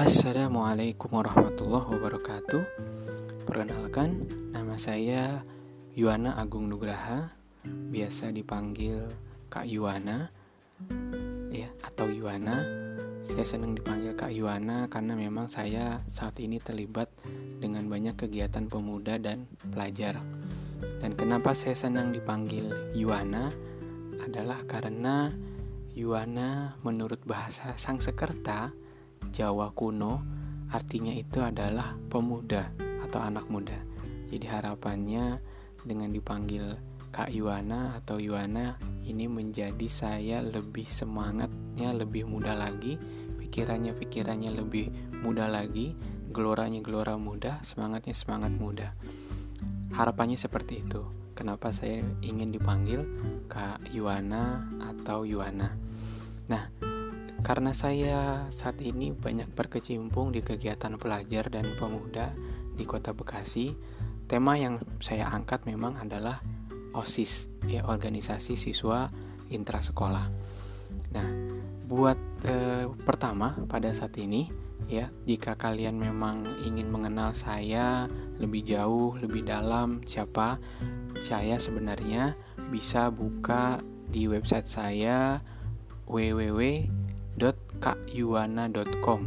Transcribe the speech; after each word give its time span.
Assalamualaikum 0.00 1.12
warahmatullahi 1.12 1.92
wabarakatuh. 1.92 2.64
Perkenalkan, 3.44 4.24
nama 4.48 4.72
saya 4.80 5.44
Yuwana 5.92 6.40
Agung 6.40 6.72
Nugraha 6.72 7.36
Biasa 7.68 8.32
dipanggil 8.32 9.04
Kak 9.52 9.68
Yuwana 9.68 10.32
ya 11.52 11.68
Atau 11.84 12.08
Yuwana 12.08 12.64
Saya 13.28 13.44
senang 13.44 13.76
dipanggil 13.76 14.16
Kak 14.16 14.32
Yuwana 14.32 14.88
karena 14.88 15.12
memang 15.20 15.52
saya 15.52 16.00
saat 16.08 16.40
ini 16.40 16.56
terlibat 16.56 17.12
dengan 17.60 17.84
banyak 17.84 18.16
kegiatan 18.16 18.72
pemuda 18.72 19.20
dan 19.20 19.52
pelajar. 19.68 20.16
Dan 20.80 21.12
kenapa 21.12 21.52
saya 21.52 21.76
senang 21.76 22.08
dipanggil 22.08 22.96
Yuwana 22.96 23.52
adalah 24.24 24.64
karena 24.64 25.28
Yuwana 25.92 26.80
menurut 26.88 27.20
bahasa 27.28 27.76
Sangsekerta 27.76 28.79
Jawa 29.28 29.70
kuno 29.76 30.24
artinya 30.70 31.12
itu 31.12 31.42
adalah 31.44 31.98
pemuda 32.08 32.72
atau 33.04 33.20
anak 33.20 33.50
muda. 33.52 33.76
Jadi 34.30 34.46
harapannya 34.46 35.42
dengan 35.82 36.14
dipanggil 36.14 36.78
Kak 37.10 37.34
Yuwana 37.34 37.98
atau 37.98 38.22
Yuwana 38.22 38.78
ini 39.02 39.26
menjadi 39.26 39.88
saya 39.90 40.38
lebih 40.38 40.86
semangatnya 40.86 41.90
lebih 41.90 42.30
muda 42.30 42.54
lagi, 42.54 42.94
pikirannya 43.42 43.98
pikirannya 43.98 44.54
lebih 44.54 44.94
muda 45.26 45.50
lagi, 45.50 45.98
geloranya 46.30 46.78
gelora 46.78 47.18
muda, 47.18 47.58
semangatnya 47.66 48.14
semangat 48.14 48.54
muda. 48.54 48.94
Harapannya 49.90 50.38
seperti 50.38 50.86
itu. 50.86 51.02
Kenapa 51.34 51.74
saya 51.74 52.04
ingin 52.22 52.54
dipanggil 52.54 53.02
Kak 53.50 53.90
Yuwana 53.90 54.70
atau 54.78 55.26
Yuwana? 55.26 55.74
Nah, 56.46 56.70
karena 57.40 57.72
saya 57.72 58.46
saat 58.52 58.78
ini 58.84 59.10
banyak 59.16 59.50
berkecimpung 59.56 60.30
di 60.30 60.44
kegiatan 60.44 61.00
pelajar 61.00 61.48
dan 61.48 61.72
pemuda 61.74 62.36
di 62.76 62.84
Kota 62.84 63.16
Bekasi, 63.16 63.72
tema 64.28 64.56
yang 64.56 64.80
saya 65.00 65.32
angkat 65.32 65.64
memang 65.64 65.96
adalah 65.98 66.44
OSIS, 66.92 67.48
ya 67.66 67.84
organisasi 67.88 68.54
siswa 68.56 69.08
intrasekolah. 69.50 70.26
Nah, 71.16 71.28
buat 71.90 72.18
eh, 72.46 72.86
pertama 73.02 73.58
pada 73.66 73.90
saat 73.90 74.14
ini 74.20 74.46
ya, 74.86 75.10
jika 75.26 75.58
kalian 75.58 75.98
memang 75.98 76.46
ingin 76.62 76.92
mengenal 76.92 77.34
saya 77.34 78.06
lebih 78.38 78.62
jauh, 78.62 79.18
lebih 79.18 79.42
dalam 79.48 80.04
siapa 80.06 80.60
saya 81.18 81.58
sebenarnya 81.58 82.38
bisa 82.70 83.10
buka 83.10 83.82
di 84.10 84.26
website 84.30 84.66
saya 84.66 85.42
www 86.06 86.99
kakyuana.com 87.80 89.20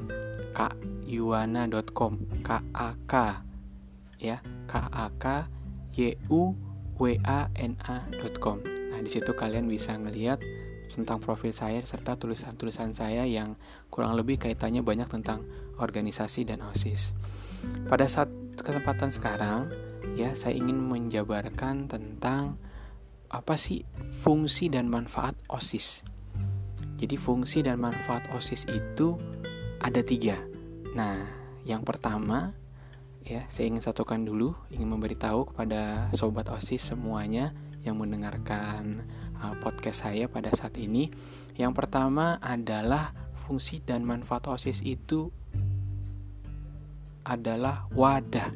kakyuana.com 0.53 2.13
k 2.45 2.49
a 2.73 2.89
k 3.09 3.13
ya 4.21 4.37
k 4.69 4.73
a 4.77 5.05
k 5.17 5.25
y 5.97 6.13
u 6.29 6.53
w 7.01 7.17
a 7.25 7.49
n 7.57 7.73
a.com 7.81 8.61
nah 8.63 8.99
di 9.01 9.09
situ 9.09 9.33
kalian 9.33 9.65
bisa 9.65 9.97
ngelihat 9.97 10.37
tentang 10.93 11.17
profil 11.17 11.49
saya 11.49 11.81
serta 11.81 12.13
tulisan-tulisan 12.21 12.93
saya 12.93 13.25
yang 13.25 13.57
kurang 13.89 14.13
lebih 14.13 14.37
kaitannya 14.37 14.85
banyak 14.85 15.09
tentang 15.09 15.41
organisasi 15.81 16.45
dan 16.45 16.61
OSIS. 16.61 17.17
Pada 17.89 18.05
saat 18.05 18.29
kesempatan 18.53 19.09
sekarang, 19.09 19.73
ya 20.13 20.37
saya 20.37 20.53
ingin 20.53 20.77
menjabarkan 20.77 21.89
tentang 21.89 22.61
apa 23.33 23.57
sih 23.57 23.81
fungsi 24.21 24.69
dan 24.69 24.85
manfaat 24.85 25.33
OSIS. 25.49 26.12
Jadi 27.03 27.19
fungsi 27.19 27.59
dan 27.59 27.83
manfaat 27.83 28.31
OSIS 28.31 28.63
itu 28.71 29.19
ada 29.83 29.99
tiga. 29.99 30.39
Nah, 30.95 31.19
yang 31.67 31.83
pertama 31.83 32.55
ya 33.27 33.43
saya 33.51 33.67
ingin 33.67 33.83
satukan 33.83 34.23
dulu, 34.23 34.55
ingin 34.71 34.87
memberitahu 34.87 35.51
kepada 35.51 36.07
sobat 36.15 36.47
OSIS 36.47 36.95
semuanya 36.95 37.51
yang 37.83 37.99
mendengarkan 37.99 39.03
uh, 39.35 39.51
podcast 39.59 40.07
saya 40.07 40.31
pada 40.31 40.55
saat 40.55 40.79
ini. 40.79 41.11
Yang 41.59 41.83
pertama 41.83 42.39
adalah 42.39 43.11
fungsi 43.43 43.83
dan 43.83 44.07
manfaat 44.07 44.47
OSIS 44.47 44.79
itu 44.87 45.27
adalah 47.27 47.83
wadah. 47.91 48.47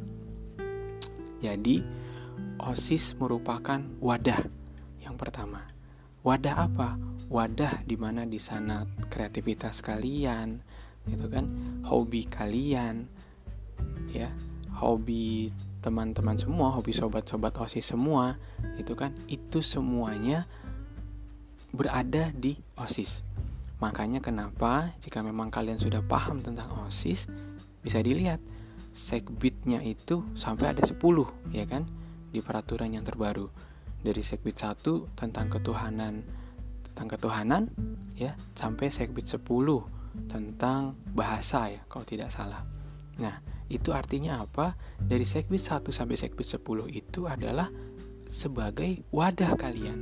Jadi 1.43 1.83
OSIS 2.63 3.11
merupakan 3.19 3.83
wadah 3.99 4.39
yang 5.03 5.19
pertama. 5.19 5.76
Wadah 6.25 6.55
apa? 6.69 6.89
wadah 7.27 7.83
di 7.83 7.99
mana 7.99 8.23
di 8.23 8.39
sana 8.39 8.87
kreativitas 9.11 9.83
kalian 9.83 10.63
gitu 11.07 11.27
kan? 11.27 11.45
Hobi 11.87 12.27
kalian 12.27 13.07
ya. 14.11 14.31
Hobi 14.77 15.49
teman-teman 15.81 16.37
semua 16.37 16.69
hobi 16.69 16.93
sobat-sobat 16.93 17.55
osis 17.59 17.91
semua 17.91 18.39
itu 18.79 18.93
kan? 18.95 19.15
Itu 19.27 19.63
semuanya 19.63 20.47
berada 21.71 22.31
di 22.31 22.55
osis. 22.79 23.23
Makanya 23.77 24.23
kenapa 24.23 24.93
jika 25.03 25.21
memang 25.21 25.53
kalian 25.53 25.77
sudah 25.77 26.01
paham 26.01 26.41
tentang 26.41 26.69
osis 26.85 27.29
bisa 27.81 28.01
dilihat 28.01 28.41
segbitnya 28.97 29.85
itu 29.85 30.25
sampai 30.33 30.73
ada 30.73 30.83
10 30.85 30.97
ya 31.53 31.65
kan? 31.65 31.85
Di 32.27 32.43
peraturan 32.43 32.91
yang 32.91 33.07
terbaru 33.07 33.49
dari 34.07 34.23
segbit 34.23 34.63
1 34.63 35.19
tentang 35.19 35.51
ketuhanan 35.51 36.23
tentang 36.87 37.07
ketuhanan 37.11 37.63
ya 38.15 38.33
sampai 38.55 38.87
segbit 38.87 39.27
10 39.27 39.43
tentang 40.31 40.95
bahasa 41.11 41.69
ya 41.69 41.83
kalau 41.85 42.07
tidak 42.07 42.31
salah. 42.33 42.65
Nah, 43.21 43.37
itu 43.69 43.93
artinya 43.93 44.41
apa? 44.41 44.73
Dari 44.97 45.27
segbit 45.27 45.61
1 45.61 45.93
sampai 45.93 46.15
segbit 46.17 46.47
10 46.57 46.89
itu 46.89 47.29
adalah 47.29 47.69
sebagai 48.31 49.05
wadah 49.13 49.53
kalian. 49.59 49.99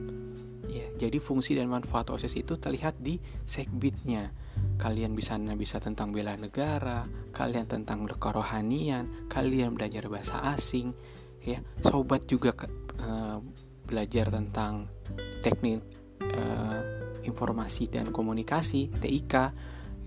Ya, 0.72 0.88
jadi 0.96 1.20
fungsi 1.20 1.56
dan 1.56 1.68
manfaat 1.68 2.12
OSIS 2.12 2.36
itu 2.36 2.56
terlihat 2.56 3.00
di 3.00 3.20
segbitnya. 3.44 4.32
Kalian 4.80 5.16
bisa 5.16 5.36
bisa 5.56 5.80
tentang 5.80 6.12
bela 6.12 6.36
negara, 6.36 7.08
kalian 7.32 7.68
tentang 7.68 8.08
kerohanian, 8.08 9.28
kalian 9.32 9.76
belajar 9.76 10.08
bahasa 10.12 10.40
asing, 10.52 10.92
ya. 11.44 11.64
Sobat 11.80 12.28
juga 12.28 12.52
belajar 13.86 14.34
tentang 14.34 14.90
teknik 15.46 15.82
uh, 16.22 16.80
informasi 17.26 17.90
dan 17.90 18.10
komunikasi 18.10 18.90
TIK 18.92 19.34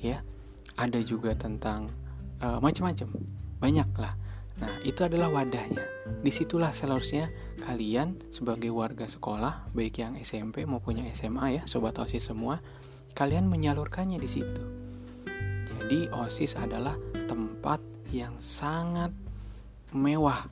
ya. 0.02 0.22
Ada 0.78 1.02
juga 1.02 1.34
tentang 1.34 1.90
uh, 2.38 2.62
macam-macam. 2.62 3.08
Banyak 3.58 3.90
lah. 3.98 4.14
Nah 4.58 4.74
itu 4.82 5.06
adalah 5.06 5.30
wadahnya. 5.30 5.82
Di 6.22 6.30
situlah 6.34 6.74
seharusnya 6.74 7.30
kalian 7.62 8.18
sebagai 8.30 8.70
warga 8.74 9.06
sekolah 9.06 9.70
baik 9.74 10.02
yang 10.02 10.14
SMP 10.18 10.66
maupun 10.66 11.02
yang 11.02 11.08
SMA 11.14 11.46
ya 11.58 11.62
sobat 11.66 11.98
osis 11.98 12.30
semua 12.30 12.62
kalian 13.14 13.50
menyalurkannya 13.50 14.18
di 14.18 14.28
situ. 14.30 14.62
Jadi 15.66 16.10
osis 16.14 16.58
adalah 16.58 16.94
tempat 17.26 17.82
yang 18.14 18.34
sangat 18.38 19.14
mewah 19.94 20.46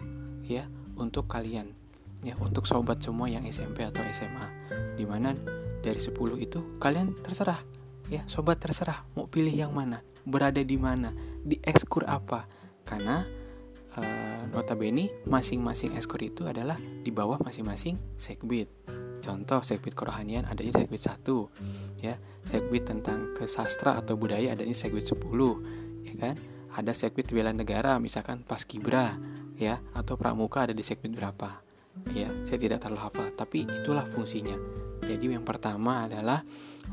ya 0.46 0.66
untuk 0.96 1.28
kalian 1.28 1.76
ya 2.24 2.34
untuk 2.40 2.64
sobat 2.64 3.02
semua 3.02 3.28
yang 3.28 3.44
SMP 3.44 3.84
atau 3.84 4.00
SMA 4.14 4.46
di 4.96 5.04
mana 5.04 5.36
dari 5.86 6.00
10 6.00 6.16
itu 6.42 6.80
kalian 6.82 7.14
terserah. 7.14 7.60
Ya 8.06 8.22
sobat 8.30 8.62
terserah 8.62 9.02
mau 9.18 9.26
pilih 9.26 9.52
yang 9.52 9.74
mana 9.74 10.02
berada 10.22 10.62
di 10.62 10.78
mana 10.78 11.14
di 11.42 11.58
ekskur 11.62 12.06
apa. 12.06 12.46
Karena 12.86 13.26
e, 13.94 14.02
notabene 14.50 15.26
masing-masing 15.26 15.98
ekskur 15.98 16.22
itu 16.22 16.46
adalah 16.46 16.78
di 16.78 17.10
bawah 17.10 17.38
masing-masing 17.42 17.98
segbit. 18.18 18.70
Contoh 19.22 19.62
segbit 19.66 19.98
kerohanian 19.98 20.46
adanya 20.46 20.82
segbit 20.82 21.02
1 21.02 22.02
ya. 22.02 22.14
Segbit 22.46 22.86
tentang 22.86 23.34
kesastra 23.34 23.98
atau 23.98 24.14
budaya 24.14 24.54
adanya 24.54 24.74
segbit 24.74 25.06
10 25.06 25.18
ya 26.06 26.14
kan? 26.14 26.34
Ada 26.76 26.92
segbit 26.94 27.30
bela 27.34 27.50
negara 27.50 27.98
misalkan 27.98 28.46
pas 28.46 28.62
kibra 28.62 29.18
ya 29.56 29.82
atau 29.96 30.14
pramuka 30.14 30.68
ada 30.68 30.76
di 30.76 30.84
segbit 30.84 31.16
berapa 31.16 31.65
ya 32.12 32.28
saya 32.46 32.58
tidak 32.60 32.82
terlalu 32.84 33.00
hafal 33.02 33.28
tapi 33.34 33.64
itulah 33.66 34.06
fungsinya 34.12 34.56
jadi 35.04 35.38
yang 35.38 35.44
pertama 35.44 36.08
adalah 36.08 36.42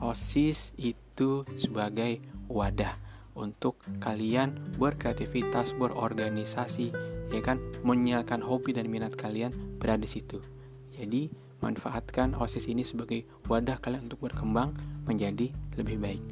OSIS 0.03 0.75
itu 0.75 1.47
sebagai 1.55 2.21
wadah 2.51 2.93
untuk 3.33 3.81
kalian 3.97 4.77
berkreativitas, 4.77 5.73
berorganisasi, 5.73 6.93
ya 7.33 7.41
kan, 7.41 7.57
menyalakan 7.81 8.45
hobi 8.45 8.77
dan 8.77 8.89
minat 8.89 9.17
kalian 9.17 9.49
berada 9.81 10.05
di 10.05 10.09
situ. 10.09 10.37
Jadi, 10.93 11.33
manfaatkan 11.63 12.37
OSIS 12.37 12.69
ini 12.69 12.85
sebagai 12.85 13.25
wadah 13.49 13.81
kalian 13.81 14.05
untuk 14.05 14.29
berkembang 14.29 14.77
menjadi 15.09 15.49
lebih 15.73 15.97
baik. 15.97 16.23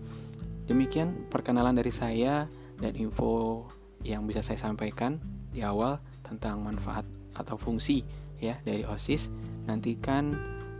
Demikian 0.70 1.26
perkenalan 1.34 1.74
dari 1.74 1.90
saya 1.90 2.46
dan 2.78 2.94
info 2.94 3.66
yang 4.06 4.30
bisa 4.30 4.46
saya 4.46 4.62
sampaikan 4.62 5.18
di 5.50 5.66
awal 5.66 5.98
tentang 6.22 6.62
manfaat 6.62 7.04
atau 7.36 7.56
fungsi 7.56 8.04
ya 8.42 8.57
dari 8.66 8.83
OSIS. 8.83 9.30
Nantikan 9.69 10.33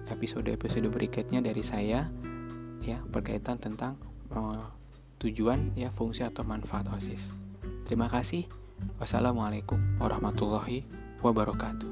episode-episode 0.10 0.88
berikutnya 0.92 1.40
dari 1.40 1.62
saya 1.62 2.10
ya 2.82 2.98
berkaitan 3.06 3.62
tentang 3.62 3.96
uh, 4.34 4.68
tujuan 5.22 5.78
ya 5.78 5.94
fungsi 5.94 6.26
atau 6.26 6.42
manfaat 6.42 6.90
OSIS. 6.90 7.32
Terima 7.86 8.10
kasih. 8.10 8.50
Wassalamualaikum 8.98 9.78
warahmatullahi 10.02 10.90
wabarakatuh. 11.22 11.90